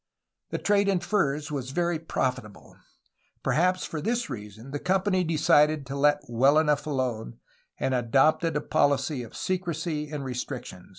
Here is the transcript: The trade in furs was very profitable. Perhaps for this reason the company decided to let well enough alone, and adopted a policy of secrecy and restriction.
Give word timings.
The 0.49 0.57
trade 0.57 0.87
in 0.87 0.99
furs 0.99 1.51
was 1.51 1.69
very 1.69 1.99
profitable. 1.99 2.75
Perhaps 3.43 3.85
for 3.85 4.01
this 4.01 4.31
reason 4.31 4.71
the 4.71 4.79
company 4.79 5.23
decided 5.23 5.85
to 5.85 5.95
let 5.95 6.21
well 6.27 6.57
enough 6.57 6.87
alone, 6.87 7.37
and 7.77 7.93
adopted 7.93 8.55
a 8.57 8.61
policy 8.61 9.21
of 9.21 9.35
secrecy 9.37 10.09
and 10.09 10.25
restriction. 10.25 10.89